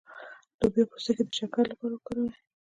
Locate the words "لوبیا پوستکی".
0.59-1.23